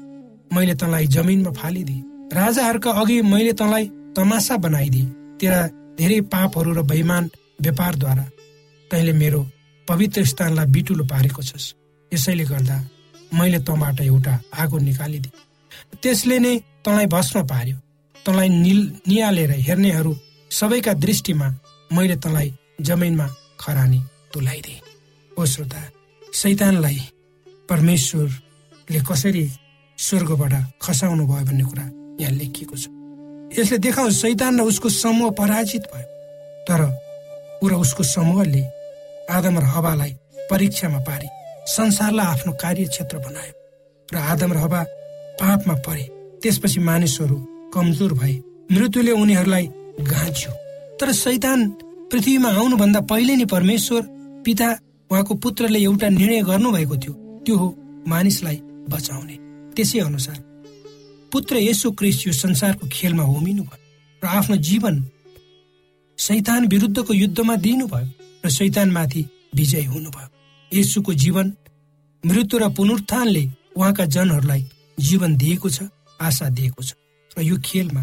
मैले 0.50 0.74
तँलाई 0.74 1.06
जमिनमा 1.06 1.50
फालिदिए 1.52 2.02
राजाहरूका 2.32 2.90
अघि 3.00 3.20
मैले 3.24 3.52
तँलाई 3.52 3.86
तमासा 4.16 4.56
बनाइदिए 4.56 5.06
तेरा 5.40 5.60
धेरै 5.98 6.20
पापहरू 6.32 6.72
र 6.74 6.82
बैमान 6.82 7.30
व्यापारद्वारा 7.60 8.24
तैँले 8.90 9.12
मेरो 9.12 9.40
पवित्र 9.88 10.24
स्थानलाई 10.24 10.66
बिटुलो 10.74 11.04
पारेको 11.04 11.42
छस्। 11.42 11.74
यसैले 12.12 12.44
गर्दा 12.44 12.76
मैले 13.32 13.58
तँबाट 13.68 14.00
एउटा 14.00 14.34
आगो 14.62 14.78
निकालिदिए। 14.78 15.32
त्यसले 16.02 16.38
नै 16.38 16.54
तँलाई 16.84 17.06
भस्म 17.06 17.42
पार्यो। 17.46 17.76
तँलाई 18.16 18.48
निल 18.48 18.80
निहालेर 19.08 19.50
हेर्नेहरू 19.66 20.12
सबैका 20.50 20.92
दृष्टिमा 21.04 21.48
मैले 21.90 22.16
तँलाई 22.16 22.48
जमिनमा 22.80 23.26
खरानी 23.60 24.00
तुलाइदिए। 24.32 24.80
ओ 25.32 25.44
श्रोता 25.44 25.82
सैतानलाई 26.32 26.98
परमेश्वरले 27.70 29.00
कसरी 29.08 29.44
स्वर्गबाट 29.98 30.54
खसाउनु 30.82 31.26
भयो 31.26 31.44
भन्ने 31.46 31.64
कुरा 31.64 31.84
यहाँ 32.20 32.32
लेखिएको 32.32 32.76
छ। 32.76 32.88
यसले 33.58 33.78
देखाउँछ 33.78 34.14
सैतान 34.14 34.60
र 34.60 34.62
उसको 34.62 34.88
समूह 34.88 35.30
पराजित 35.38 35.82
भयो। 35.92 36.08
तर 36.66 36.80
ऊ 37.62 37.68
र 37.68 37.74
उसको 37.74 38.02
समूहले 38.04 38.62
आदम 39.30 39.58
र 39.58 39.64
हवालाई 39.74 40.12
परीक्षामा 40.50 40.98
पारी 41.08 41.28
संसारलाई 41.66 42.26
आफ्नो 42.26 42.52
कार्यक्षेत्र 42.62 43.18
बनायो 43.18 43.54
र 44.08 44.16
आदम 44.32 44.52
र 44.52 44.56
हवा 44.64 44.82
पापमा 45.40 45.74
परे। 45.86 46.04
त्यसपछि 46.42 46.80
मानिसहरू 46.80 47.36
कमजोर 47.74 48.12
भए 48.12 48.34
मृत्युले 48.72 49.12
उनीहरूलाई 49.12 49.66
गाँच्यो 50.12 50.52
तर 51.00 51.12
सैतान 51.14 51.58
पृथ्वीमा 52.10 52.50
आउनुभन्दा 52.50 53.00
पहिले 53.10 53.36
नै 53.36 53.44
परमेश्वर 53.46 54.02
पिता 54.44 54.68
उहाँको 55.10 55.34
पुत्रले 55.34 55.78
एउटा 55.78 56.08
निर्णय 56.08 56.42
गर्नुभएको 56.42 56.96
थियो 56.96 57.14
त्यो 57.44 57.56
हो 57.56 57.68
मानिसलाई 58.08 58.58
बचाउने। 58.90 59.36
त्यसै 59.74 59.98
अनुसार 60.00 60.38
पुत्र 61.34 61.56
यसो 61.58 61.90
क्रिस 61.98 62.26
यो 62.26 62.32
संसारको 62.32 62.86
खेलमा 62.86 63.22
होमिनु 63.22 63.62
भयो 63.62 63.82
र 64.22 64.26
आफ्नो 64.38 64.56
जीवन 64.56 65.02
सैतान 66.18 66.66
विरुद्धको 66.66 67.12
युद्धमा 67.14 67.54
दिनुभयो 67.56 68.08
र 68.44 68.50
सैतानमाथि 68.50 69.22
विजय 69.54 69.84
हुनुभयो। 69.84 70.28
यसुको 70.72 71.14
जीवन 71.14 71.52
मृत्यु 72.24 72.58
र 72.58 72.68
पुनरुत्थानले 72.70 73.44
उहाँका 73.76 74.04
जनहरूलाई 74.14 74.62
जीवन 74.98 75.36
दिएको 75.36 75.70
छ 75.70 75.88
आशा 76.20 76.48
दिएको 76.48 76.82
छ। 76.82 76.94
र 77.36 77.42
यो 77.42 77.56
खेलमा 77.64 78.02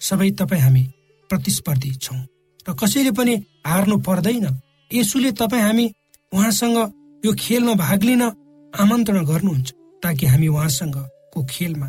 सबै 0.00 0.30
तपाईँ 0.30 0.62
हामी 0.62 0.82
प्रतिस्पर्धी 1.30 1.90
छौँ। 2.04 2.20
र 2.68 2.74
कसैले 2.76 3.10
पनि 3.16 3.34
हार्नु 3.66 3.96
पर्दैन। 4.04 4.46
यसुले 4.90 5.32
तपाईँ 5.32 5.62
हामी 5.62 5.86
उहाँसँग 6.32 6.78
यो 7.24 7.32
खेलमा 7.32 7.74
भाग 7.80 8.02
लिन 8.04 8.22
आमन्त्रण 8.76 9.24
गर्नुहुन्छ 9.24 9.72
ताकि 10.02 10.26
हामी 10.26 10.48
उहाँसँगको 10.48 11.44
खेलमा 11.50 11.88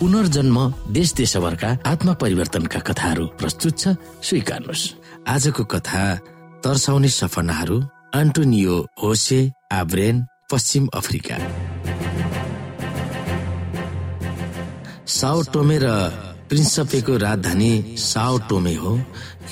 पुनर्जन्म 0.00 0.58
देश 0.94 1.12
देशभरका 1.12 1.68
आत्मा 1.86 2.12
परिवर्तनका 2.22 2.80
कथाहरू 2.86 3.24
प्रस्तुत 3.34 3.78
छ। 3.78 3.84
स्वीकार्नुहोस्। 4.22 4.82
आजको 5.26 5.64
कथा 5.64 6.02
तर्साउने 6.62 7.08
सपनाहरू 7.10 7.76
आन्टोनियो 8.14 8.76
होसे 9.02 9.40
आब्रेन 9.72 10.24
पश्चिम 10.50 10.86
अफ्रिका। 10.94 11.36
साओ 15.08 15.42
टोमे 15.52 15.78
र 15.82 15.86
प्रिन्सपेको 16.48 17.16
राजधानी 17.18 17.72
साओ 17.98 18.38
टोमे 18.48 18.74
हो। 18.74 18.92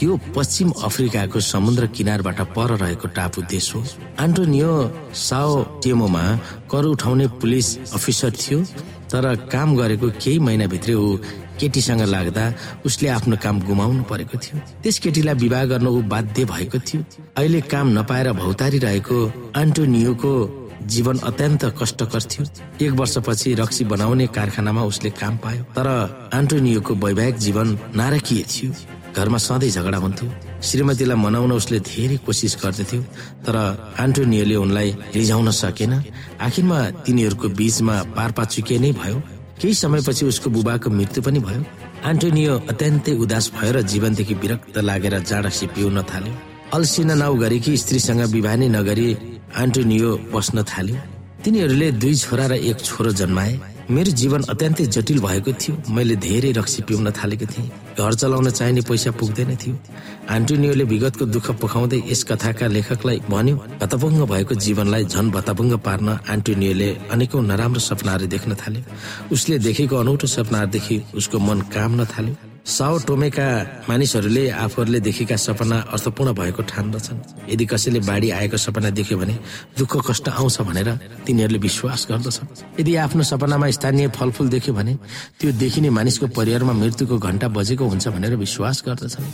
यो 0.02 0.16
पश्चिम 0.36 0.70
अफ्रिकाको 0.78 1.40
समुद्र 1.42 1.86
किनारबाट 1.86 2.40
पर 2.54 2.70
रहेको 2.78 3.08
टापु 3.08 3.42
देश 3.50 3.74
हो। 3.74 3.84
आन्टोनियो 4.20 4.72
साओ 5.12 5.62
टेमोमा 5.82 6.24
कर 6.70 6.84
उठाउने 6.86 7.26
पुलिस 7.40 7.68
अफिसर 7.92 8.30
थियो। 8.32 8.58
तर 9.12 9.34
काम 9.52 9.76
गरेको 9.76 10.08
केही 10.22 10.38
महिनाभित्रै 10.38 10.94
ऊ 10.94 11.16
केटीसँग 11.60 12.00
लाग्दा 12.00 12.44
उसले 12.86 13.08
आफ्नो 13.08 13.36
काम 13.42 13.60
गुमाउनु 13.60 14.02
परेको 14.02 14.38
थियो। 14.38 14.60
त्यस 14.82 14.98
केटीलाई 14.98 15.34
विवाह 15.34 15.64
गर्न 15.64 15.86
ऊ 15.86 16.02
बाध्य 16.02 16.44
भएको 16.44 16.78
थियो। 16.78 17.04
अहिले 17.36 17.60
काम 17.60 17.98
नपाएर 17.98 18.32
भौतारी 18.32 18.78
रहेको 18.78 19.18
आन्टोनियोको 19.56 20.32
जीवन 20.86 21.18
अत्यन्त 21.18 21.64
कष्टकर 21.80 22.22
थियो। 22.22 22.44
एक 22.86 22.92
वर्षपछि 22.92 23.54
रक्सी 23.54 23.84
बनाउने 23.84 24.26
कारखानामा 24.26 24.82
उसले 24.84 25.10
काम 25.10 25.36
पायो। 25.36 25.62
तर 25.76 25.88
आन्टोनियोको 26.34 26.94
वैवाहिक 26.94 27.36
जीवन 27.36 27.78
नारकीय 27.96 28.44
थियो। 28.44 28.72
घरमा 29.16 29.38
सधैँ 29.38 29.70
झगडा 29.70 29.98
हुन्थ्यो। 29.98 30.30
श्रीमतीलाई 30.62 31.16
मनाउन 31.16 31.52
उसले 31.52 31.78
धेरै 31.80 32.16
कोसिस 32.26 32.54
गर्दथ्यो 32.62 33.00
तर 33.46 33.56
आन्टोनियोले 34.04 34.56
उनलाई 34.64 34.90
रिझाउन 35.14 35.50
सकेन। 35.50 35.92
आखिरमा 36.40 36.78
तिनीहरूको 37.04 37.48
बीचमा 37.58 37.94
पारपाचुके 38.16 38.76
नै 38.78 38.92
भयो। 39.00 39.18
केही 39.60 39.74
समयपछि 39.74 40.24
उसको 40.26 40.50
बुबाको 40.50 40.88
मृत्यु 40.90 41.22
पनि 41.22 41.40
भयो। 41.46 41.60
आन्टोनियो 42.04 42.52
अत्यन्तै 42.72 43.12
उदास 43.24 43.44
भयो 43.56 43.72
र 43.72 43.78
जीवनदेखि 43.90 44.34
विरक्त 44.42 44.76
लागेर 44.88 45.14
जाँडसी 45.30 45.66
पिउन 45.74 45.98
थाल्यो। 46.10 46.32
अल्सिना 46.76 47.14
नाउ 47.14 47.34
गरेकी 47.42 47.72
स्त्रीसँग 47.76 48.22
विवाह 48.34 48.54
नै 48.60 48.68
नगरी 48.76 49.08
आन्टोनियो 49.62 50.10
बस्न 50.34 50.56
थाल्यो। 50.70 50.96
तिनीहरूले 51.44 51.88
दुई 52.02 52.14
छोरा 52.22 52.46
र 52.50 52.52
एक 52.70 52.78
छोरो 52.82 53.10
जन्माए। 53.20 53.52
मेरो 53.86 54.12
जीवन 54.18 54.42
अत्यन्तै 54.50 54.84
जटिल 54.94 55.18
भएको 55.20 55.52
थियो। 55.62 55.74
मैले 55.94 56.16
धेरै 56.18 56.50
रक्सी 56.52 56.82
पिउन 56.82 57.10
थालेको 57.12 57.46
थिएँ। 57.46 57.70
घर 57.94 58.14
चलाउन 58.14 58.50
चाहिने 58.50 58.80
पैसा 58.82 59.10
पुग्दैन 59.14 59.54
थियो। 59.56 59.74
आन्टोनियोले 60.26 60.84
विगतको 60.84 61.24
दुःख 61.26 61.50
पोखाउँदै 61.62 62.02
यस 62.10 62.24
कथाका 62.26 62.66
लेखकलाई 62.66 63.18
भन्यो 63.30 63.56
भतभङ्ग 63.80 64.26
भएको 64.26 64.54
जीवनलाई 64.64 65.04
झन 65.06 65.30
भतभङ्ग 65.30 65.78
पार्न 65.86 66.08
आन्टोनियोले 66.26 66.90
अनेकौं 67.14 67.42
नराम्रो 67.42 67.80
सपनाहरू 67.80 68.26
देख्न 68.26 68.54
थाल्यो 68.58 68.82
उसले 69.32 69.58
देखेको 69.62 69.96
अनौठो 69.96 70.26
सपनाहरूदेखि 70.26 70.96
उसको 71.14 71.38
मन 71.38 71.60
काम 71.70 72.00
नथाल्यो 72.00 72.55
साओ 72.66 72.98
टोमेका 73.06 73.46
मानिसहरूले 73.88 74.42
आफूहरूले 74.50 75.00
देखेका 75.00 75.36
सपना 75.38 75.76
अर्थपूर्ण 75.94 76.32
भएको 76.34 76.62
ठान्दछन्। 76.66 77.18
यदि 77.46 77.64
कसैले 77.70 78.00
बाढी 78.02 78.30
आएको 78.30 78.56
सपना 78.58 78.90
देख्यो 78.90 79.18
भने 79.18 79.34
दुःख 79.78 79.92
कष्ट 80.10 80.28
आउँछ 80.28 80.60
भनेर 80.66 80.88
तिनीहरूले 81.26 81.58
विश्वास 81.62 82.06
गर्दछन्। 82.10 82.46
यदि 82.80 82.92
आफ्नो 83.06 83.22
सपनामा 83.22 83.70
स्थानीय 83.70 84.08
फलफुल 84.10 84.48
देख्यो 84.48 84.74
भने 84.74 84.94
त्यो 85.38 85.52
देखिने 85.62 85.90
मानिसको 85.90 86.26
परिवारमा 86.34 86.72
मृत्युको 86.72 87.18
घण्टा 87.18 87.48
बजेको 87.48 87.84
हुन्छ 87.86 88.08
भनेर 88.08 88.34
विश्वास 88.34 88.82
गर्दछन्। 88.86 89.24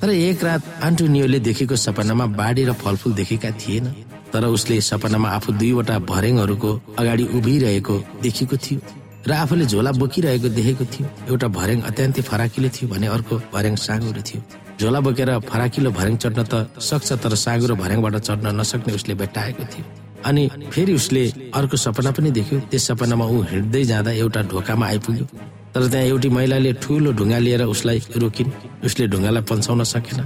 तर 0.00 0.10
एक 0.10 0.44
रात 0.44 0.62
आन्टोनियोले 0.84 1.38
देखेको 1.40 1.76
सपनामा 1.76 2.26
बाढी 2.36 2.64
र 2.64 2.72
फलफुल 2.84 3.12
देखेका 3.14 3.50
थिएन। 3.64 3.86
तर 4.28 4.44
उसले 4.44 4.80
सपनामा 4.80 5.28
आफू 5.30 5.52
दुईवटा 5.56 5.98
भरेङहरूको 6.04 6.70
अगाडि 6.98 7.24
उभिरहेको 7.32 7.96
देखेको 8.22 8.56
थियो। 8.56 8.80
र 9.26 9.32
आफूले 9.32 9.64
झोला 9.64 9.90
बोकिरहेको 9.96 10.48
देखेको 10.52 10.84
थियो। 10.84 11.06
एउटा 11.32 11.48
भर्याङ 11.48 11.80
अत्यन्तै 11.88 12.22
फराकिलो 12.28 12.68
थियो 12.76 12.88
भने 12.92 13.06
अर्को 13.08 13.34
भर्याङ 13.54 13.74
साँगुरो 13.80 14.22
थियो। 14.28 14.40
झोला 14.80 15.00
बोकेर 15.00 15.30
फराकिलो 15.48 15.90
भर्याङ 15.90 16.16
चढ्न 16.22 16.40
त 16.44 16.54
सक्छ 16.78 17.08
तर 17.24 17.34
साँगुरो 17.34 17.74
भर्याङबाट 17.80 18.16
चढ्न 18.28 18.46
नसक्ने 18.60 18.94
उसले 18.94 19.14
भेट्टाएको 19.14 19.64
थियो। 19.72 19.84
अनि 20.28 20.42
फेरि 20.72 20.92
उसले 21.00 21.22
अर्को 21.56 21.76
सपना 21.76 22.10
पनि 22.16 22.30
देख्यो। 22.36 22.58
त्यस 22.70 22.86
सपनामा 22.88 23.24
ऊ 23.24 23.42
हिँड्दै 23.50 23.82
जाँदा 23.84 24.10
एउटा 24.22 24.40
ढोकामा 24.52 24.86
आइपुग्यो। 24.86 25.26
तर 25.74 25.86
त्यहाँ 25.90 26.06
एउटी 26.06 26.28
महिलाले 26.30 26.72
ठुलो 26.78 27.12
ढुङ्गा 27.18 27.38
लिएर 27.38 27.62
उसलाई 27.66 27.98
रोकिन्। 28.22 28.50
उसले 28.86 29.06
ढुङ्गालाई 29.10 29.42
पन्छाउन 29.42 29.82
सकेन 29.84 30.20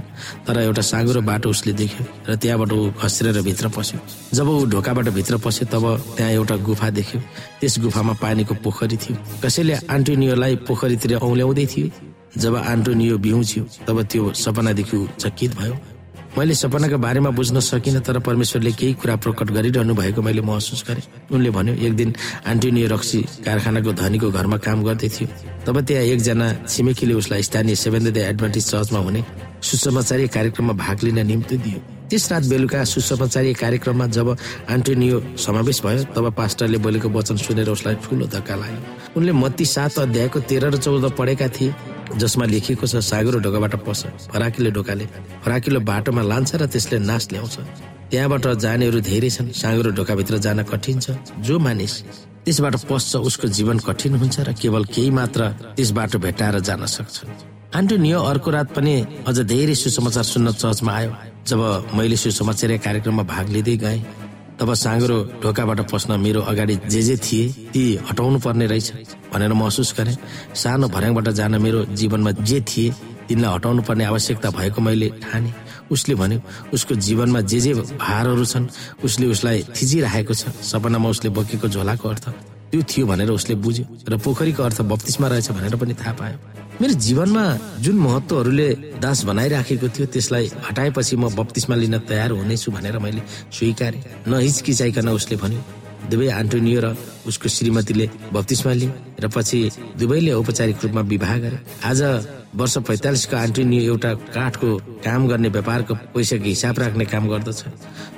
तर 0.45 0.57
एउटा 0.61 0.81
साँगुरो 0.81 1.21
बाटो 1.25 1.49
उसले 1.49 1.73
देख्यो 1.73 2.03
र 2.29 2.35
त्यहाँबाट 2.37 2.71
ऊ 2.71 2.91
खस्रेर 3.01 3.41
भित्र 3.41 3.67
पस्यो। 3.73 3.99
जब 4.37 4.47
ऊ 4.47 4.65
ढोकाबाट 4.69 5.07
भित्र 5.09 5.37
पस्यो 5.41 5.65
तब 5.73 5.83
त्यहाँ 6.17 6.31
एउटा 6.31 6.55
गुफा 6.61 6.89
देख्यो। 6.89 7.19
त्यस 7.59 7.79
गुफामा 7.81 8.13
पानीको 8.21 8.53
पोखरी 8.63 8.97
थियो। 8.97 9.15
कसैले 9.43 9.73
आन्टोनियोलाई 9.89 10.55
पोखरीतिर 10.69 11.17
औल्याउँदै 11.17 11.65
थियो। 11.65 11.87
जब 12.37 12.55
आन्टोनियो 12.55 13.17
बिउछ्यो 13.17 13.63
तब 13.87 13.97
त्यो 14.05 14.33
सपनादेखि 14.37 14.97
चकित 15.19 15.51
भयो। 15.57 15.73
मैले 16.37 16.53
सपनाको 16.53 16.97
बारेमा 16.97 17.29
बुझ्न 17.29 17.59
सकिनँ 17.59 18.01
तर 18.01 18.19
परमेश्वरले 18.21 18.71
केही 18.71 18.93
कुरा 19.01 19.15
प्रकट 19.17 19.49
गरिरहनु 19.51 19.93
भएको 19.95 20.21
मैले 20.21 20.41
महसुस 20.41 20.83
गरेँ। 20.87 21.03
उनले 21.33 21.49
भन्यो 21.49 21.73
एक 21.75 21.93
दिन 21.95 22.13
आन्टोनियो 22.45 22.87
रक्सी 22.87 23.21
कारखानाको 23.45 23.91
धनीको 23.93 24.29
घरमा 24.31 24.57
काम 24.61 24.83
गर्दै 24.83 25.09
थियो। 25.09 25.27
तब 25.65 25.81
त्यहाँ 25.81 26.03
एकजना 26.05 26.47
छिमेकीले 26.69 27.13
उसलाई 27.13 27.43
स्थानीय 27.43 27.75
सेभेन 27.75 28.11
डे 28.13 28.21
एडभान्टेज 28.29 28.65
चर्चमा 28.71 28.99
हुने 28.99 29.23
सुसमाचारीय 29.61 30.27
कार्यक्रममा 30.27 30.73
भाग 30.73 31.03
लिन 31.03 31.25
निम्ति 31.27 31.57
दियो। 31.57 31.79
त्यस 32.09 32.31
रात 32.31 32.43
बेलुका 32.49 32.83
सुसमाचारीय 32.85 33.53
कार्यक्रममा 33.53 34.07
जब 34.07 34.35
आन्टोनियो 34.69 35.17
समावेश 35.37 35.81
भयो 35.85 36.03
तब 36.13 36.31
पास्टरले 36.37 36.77
बोलेको 36.77 37.09
वचन 37.09 37.37
सुनेर 37.37 37.69
उसलाई 37.69 37.95
ठुलो 38.05 38.25
धक्का 38.27 38.55
लाग्यो। 38.55 38.81
उनले 39.17 39.31
मत्ती 39.33 39.65
सात 39.65 39.99
अध्यायको 39.99 40.39
तेह्र 40.49 40.65
र 40.69 40.77
चौध 40.77 41.05
पढेका 41.17 41.47
थिए 41.49 41.73
जसमा 42.17 42.45
लेखिएको 42.45 42.85
छ 42.87 43.01
सागरो 43.01 43.39
ढोकाबाट 43.39 43.75
पस 43.85 44.29
फराकिलो 44.29 44.69
ढोकाले 44.71 45.05
फराकिलो 45.45 45.79
बाटोमा 45.81 46.21
लान्छ 46.21 46.55
र 46.55 46.65
त्यसले 46.65 46.97
नाश 47.01 47.27
ल्याउँछ। 47.31 47.55
त्यहाँबाट 48.09 48.45
जानेहरू 48.63 48.99
धेरै 49.01 49.29
छन् 49.29 49.49
साँगुरो 49.51 49.91
ढोकाभित्र 49.97 50.37
जान 50.45 50.63
कठिन 50.65 50.99
छ। 50.99 51.17
जो 51.41 51.59
मानिस 51.59 51.93
त्यसबाट 52.45 52.75
पस्छ 52.89 53.15
उसको 53.29 53.47
जीवन 53.57 53.77
कठिन 53.85 54.13
हुन्छ 54.21 54.39
र 54.47 54.53
केवल 54.53 54.83
केही 54.93 55.09
मात्र 55.09 55.41
त्यस 55.77 55.89
बाटो 55.97 56.17
भेटाएर 56.19 56.59
जान 56.65 56.85
सक्छ। 56.85 57.15
आन्टोनियो 57.77 58.19
अर्को 58.21 58.49
रात 58.51 58.73
पनि 58.73 58.93
अझ 59.27 59.37
धेरै 59.45 59.75
सुसमाचार 59.75 60.23
सुन्न 60.23 60.51
चर्चमा 60.53 60.93
आयो। 60.93 61.11
जब 61.47 61.61
मैले 61.93 62.17
सुसमाचार 62.17 62.77
कार्यक्रममा 62.85 63.23
भाग 63.23 63.45
लिँदै 63.53 63.77
गएँ 63.77 64.01
तब 64.59 64.73
साँगुरो 64.75 65.17
ढोकाबाट 65.39 65.79
पस्न 65.91 66.19
मेरो 66.19 66.41
अगाडि 66.51 66.75
जे 66.91 67.01
जे 67.01 67.15
थिए 67.17 67.71
ती 67.71 67.83
हटाउनु 68.09 68.39
पर्ने 68.43 68.65
रहेछ 68.67 68.87
भनेर 69.31 69.53
महसुस 69.55 69.93
गरेँ। 69.97 70.15
सानो 70.53 70.87
भर्याङबाट 70.91 71.27
जान 71.39 71.55
मेरो 71.63 71.79
जीवनमा 71.95 72.31
जे 72.43 72.59
थिए 72.67 72.91
तिनलाई 73.27 73.53
हटाउनु 73.55 73.81
पर्ने 73.87 74.03
आवश्यकता 74.11 74.49
भएको 74.51 74.81
मैले 74.81 75.09
ठाने। 75.23 75.53
उसले 75.91 76.15
भन्यो 76.15 76.39
उसको 76.75 76.95
जीवनमा 77.07 77.41
जे 77.41 77.59
जे 77.59 77.73
भारहरू 77.73 78.45
छन् 78.45 78.67
उसले 79.03 79.25
उसलाई 79.31 79.63
थिचिराखेको 79.75 80.33
छ। 80.33 80.43
सपनामा 80.61 81.09
उसले 81.09 81.29
बोकेको 81.31 81.67
झोलाको 81.67 82.09
अर्थ 82.09 82.25
त्यो 82.71 82.81
थियो 82.89 83.05
भनेर 83.07 83.29
उसले 83.31 83.55
बुझ्यो 83.65 83.85
र 84.09 84.17
पोखरीको 84.17 84.61
अर्थ 84.63 84.81
बत्तिसमा 84.91 85.27
रहेछ 85.27 85.49
भनेर 85.51 85.75
पनि 85.75 85.93
थाहा 85.93 86.13
पायो। 86.19 86.37
मेरो 86.81 86.93
जीवनमा 87.05 87.43
जुन 87.83 87.95
महत्वहरूले 87.99 88.69
दास 89.03 89.23
बनाइराखेको 89.25 89.87
थियो 89.89 90.05
त्यसलाई 90.13 90.45
हटाएपछि 90.67 91.15
म 91.17 91.29
बत्तिसमा 91.35 91.75
लिन 91.75 91.97
तयार 92.07 92.31
हुनेछु 92.31 92.71
भनेर 92.71 92.97
मैले 93.03 93.21
स्वीकारेँ। 93.51 94.03
नहिचकिचाइकन 94.29 95.09
उसले 95.09 95.35
भन्यो 95.43 95.61
दुवै 96.09 96.27
आन्टोनियो 96.31 96.79
र 96.81 96.87
उसको 97.27 97.47
श्रीमतीले 97.49 98.05
बत्तिसमा 98.33 98.73
लिए 98.73 98.91
र 99.19 99.27
पछि 99.27 99.59
दुवैले 99.99 100.31
औपचारिक 100.31 100.77
रूपमा 100.83 101.01
विवाह 101.01 101.37
गरे। 101.43 101.57
आज 101.83 102.01
वर्ष 102.55 102.77
पैतालिसको 102.89 103.35
आन्टोनियो 103.37 103.81
एउटा 103.83 104.11
काठको 104.33 104.69
काम 105.05 105.27
गर्ने 105.27 105.49
व्यापारको 105.53 105.93
पैसाको 106.15 106.45
हिसाब 106.45 106.79
राख्ने 106.79 107.05
काम 107.05 107.27
गर्दछ। 107.29 107.59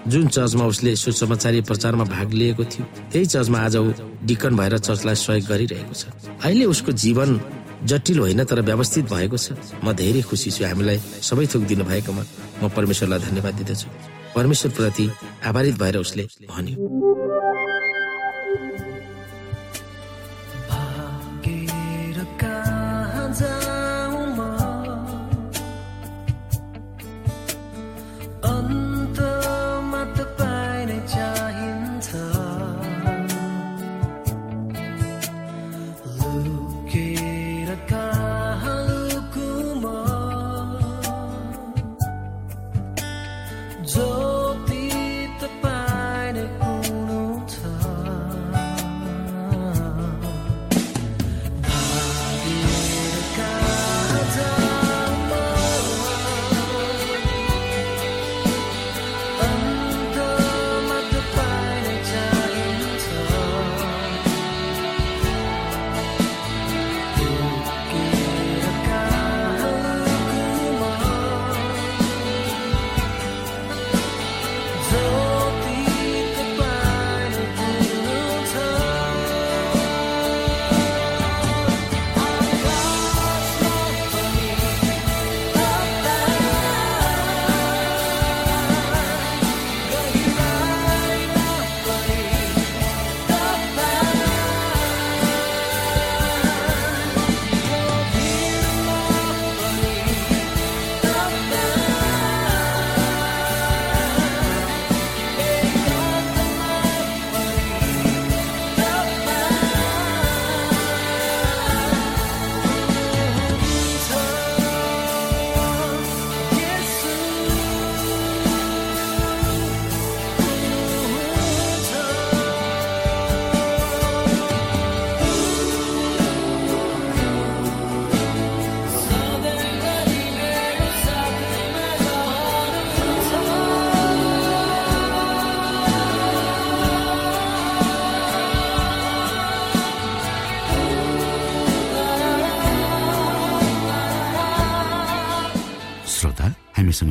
जुन 0.07 0.27
चर्चमा 0.27 0.65
उसले 0.71 0.95
सुसमाचारी 0.95 1.61
प्रचारमा 1.67 2.03
भाग 2.07 2.33
लिएको 2.33 2.63
थियो 2.63 2.85
त्यही 3.11 3.25
चर्चमा 3.25 3.59
आज 3.59 3.75
ऊ 3.75 3.91
डिकन 4.23 4.55
भएर 4.55 4.77
चर्चलाई 4.77 5.15
सहयोग 5.15 5.45
गरिरहेको 5.51 5.93
छ। 5.93 6.03
अहिले 6.45 6.65
उसको 6.65 6.91
जीवन 6.95 7.39
जटिल 7.83 8.19
होइन 8.19 8.43
तर 8.45 8.61
व्यवस्थित 8.61 9.05
भएको 9.09 9.37
छ। 9.37 9.57
म 9.83 9.91
धेरै 9.91 10.21
खुसी 10.21 10.51
छु। 10.53 10.63
हामीलाई 10.63 10.97
सबै 11.19 11.45
थोक 11.51 11.63
दिनु 11.67 11.83
भएकोमा 11.83 12.23
म 12.63 12.69
परमेश्वरलाई 12.71 13.19
धन्यवाद 13.19 13.53
दिँदछु। 13.59 13.87
परमेश्वर 14.31 14.71
प्रति 14.71 15.09
आभारित 15.43 15.75
भएर 15.75 15.97
उसले 15.97 16.23
भन्यो। 16.47 17.00